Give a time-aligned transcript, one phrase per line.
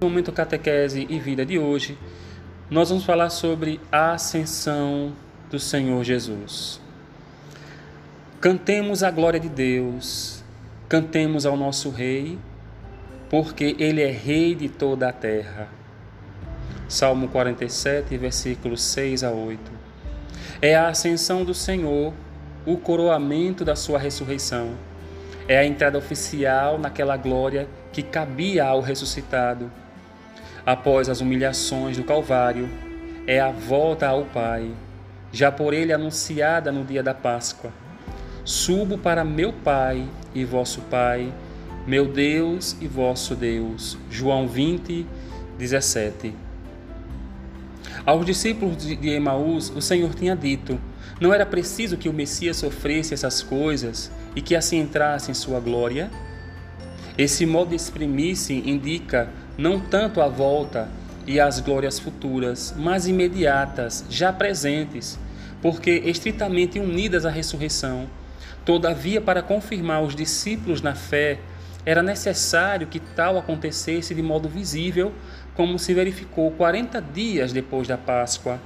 [0.00, 1.98] No momento catequese e vida de hoje,
[2.70, 5.12] nós vamos falar sobre a ascensão
[5.50, 6.80] do Senhor Jesus.
[8.40, 10.44] Cantemos a glória de Deus,
[10.88, 12.38] cantemos ao nosso Rei,
[13.28, 15.68] porque Ele é Rei de toda a terra.
[16.88, 19.60] Salmo 47, versículos 6 a 8.
[20.62, 22.14] É a ascensão do Senhor,
[22.64, 24.74] o coroamento da sua ressurreição.
[25.48, 29.68] É a entrada oficial naquela glória que cabia ao ressuscitado.
[30.68, 32.68] Após as humilhações do Calvário,
[33.26, 34.70] é a volta ao Pai,
[35.32, 37.72] já por ele anunciada no dia da Páscoa.
[38.44, 41.32] Subo para meu Pai e vosso Pai,
[41.86, 43.96] meu Deus e vosso Deus.
[44.10, 45.06] João 20,
[45.56, 46.34] 17.
[48.04, 50.78] Aos discípulos de Emaús, o Senhor tinha dito:
[51.18, 55.60] não era preciso que o Messias sofresse essas coisas e que assim entrasse em sua
[55.60, 56.10] glória?
[57.18, 60.88] Esse modo de exprimir-se indica não tanto a volta
[61.26, 65.18] e as glórias futuras, mas imediatas, já presentes,
[65.60, 68.08] porque estritamente unidas à ressurreição.
[68.64, 71.40] Todavia, para confirmar os discípulos na fé,
[71.84, 75.12] era necessário que tal acontecesse de modo visível,
[75.56, 78.60] como se verificou 40 dias depois da Páscoa.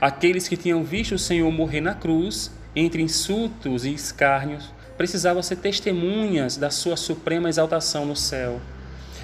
[0.00, 5.56] Aqueles que tinham visto o Senhor morrer na cruz, entre insultos e escárnios, precisavam ser
[5.56, 8.60] testemunhas da sua suprema exaltação no céu.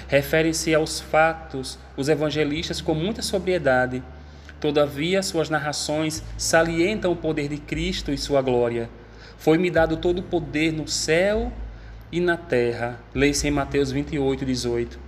[0.07, 4.03] Referem-se aos fatos os evangelistas com muita sobriedade.
[4.59, 8.89] Todavia, suas narrações salientam o poder de Cristo e sua glória.
[9.37, 11.51] Foi-me dado todo o poder no céu
[12.11, 12.99] e na terra.
[13.15, 14.99] Leia-se em Mateus 28, 18.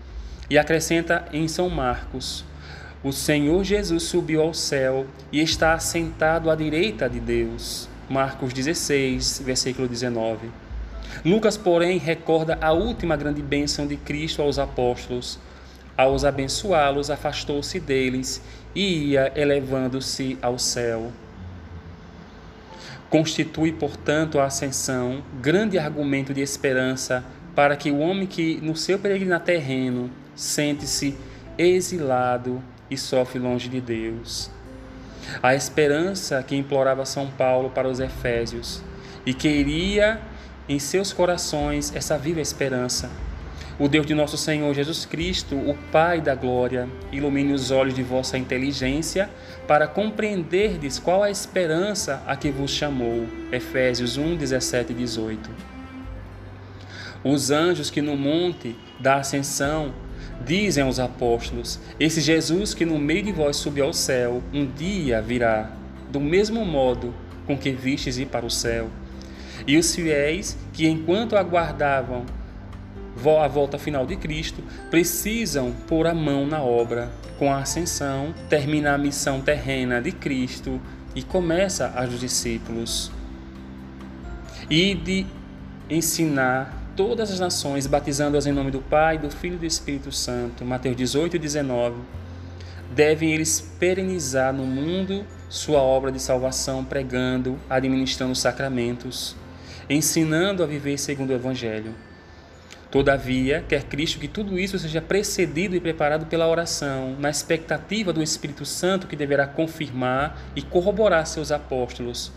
[0.50, 2.45] E acrescenta em São Marcos:
[3.03, 7.89] O Senhor Jesus subiu ao céu e está assentado à direita de Deus.
[8.09, 10.50] Marcos 16, versículo 19.
[11.23, 15.40] Lucas, porém, recorda a última grande bênção de Cristo aos apóstolos.
[15.96, 18.41] Ao os abençoá-los, afastou-se deles
[18.75, 21.12] e ia elevando-se ao céu.
[23.09, 27.24] Constitui, portanto, a ascensão grande argumento de esperança
[27.56, 31.16] para que o homem que, no seu peregrinar terreno, sente-se
[31.58, 34.50] exilado e sofre longe de Deus.
[35.42, 38.82] A esperança que implorava São Paulo para os Efésios
[39.26, 40.22] e queria
[40.68, 43.10] em seus corações essa viva esperança.
[43.80, 48.04] O Deus de nosso Senhor Jesus Cristo, o Pai da glória, ilumine os olhos de
[48.04, 49.30] vossa inteligência
[49.68, 53.26] para compreenderdes qual a esperança a que vos chamou.
[53.52, 55.50] Efésios 1, 17 e 18.
[57.24, 59.94] Os anjos que no monte da ascensão
[60.46, 65.22] dizem aos apóstolos: Esse Jesus que no meio de vós subiu ao céu, um dia
[65.22, 65.72] virá,
[66.12, 67.14] do mesmo modo
[67.46, 68.90] com que vistes ir para o céu.
[69.66, 72.26] E os fiéis que, enquanto aguardavam
[73.42, 77.12] a volta final de Cristo, precisam pôr a mão na obra.
[77.38, 80.80] Com a ascensão, termina a missão terrena de Cristo
[81.16, 83.12] e começa a dos discípulos.
[84.70, 85.26] E de
[85.90, 90.66] ensinar todas as nações, batizando-as em nome do Pai, do Filho e do Espírito Santo.
[90.66, 91.96] Mateus 18 e 19.
[92.94, 99.36] Devem eles perenizar no mundo sua obra de salvação, pregando, administrando sacramentos
[99.90, 101.94] ensinando a viver segundo o Evangelho.
[102.92, 108.22] Todavia, quer Cristo que tudo isso seja precedido e preparado pela oração, na expectativa do
[108.22, 112.32] Espírito Santo que deverá confirmar e corroborar seus apóstolos.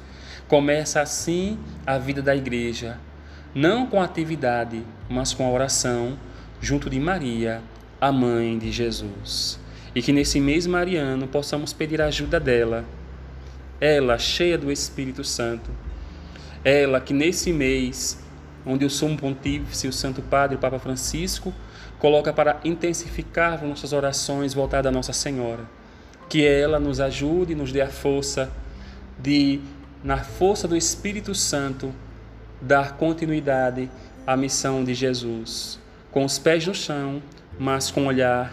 [0.48, 2.98] Começa assim a vida da igreja,
[3.56, 6.16] não com atividade, mas com a oração,
[6.60, 7.60] junto de Maria,
[8.00, 9.58] a mãe de Jesus.
[9.94, 12.84] E que nesse mês mariano possamos pedir a ajuda dela,
[13.80, 15.70] ela cheia do Espírito Santo
[16.66, 18.18] ela que nesse mês,
[18.66, 21.54] onde o Sumo Pontífice, o Santo Padre, o Papa Francisco,
[21.96, 25.64] coloca para intensificar nossas orações voltadas a Nossa Senhora.
[26.28, 28.50] Que ela nos ajude, nos dê a força
[29.16, 29.60] de,
[30.02, 31.94] na força do Espírito Santo,
[32.60, 33.90] dar continuidade
[34.26, 35.78] à missão de Jesus,
[36.10, 37.22] com os pés no chão,
[37.58, 38.52] mas com o olhar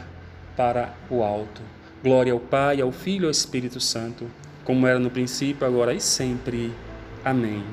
[0.55, 1.61] para o alto.
[2.03, 4.29] Glória ao Pai, ao Filho e ao Espírito Santo,
[4.63, 6.73] como era no princípio, agora e sempre.
[7.23, 7.63] Amém.